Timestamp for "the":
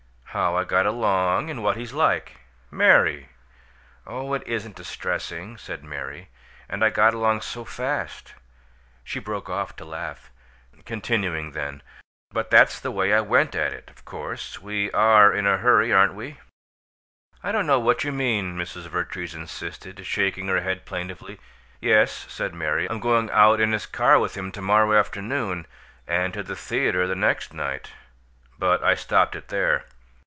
12.79-12.91, 26.41-26.55, 27.05-27.15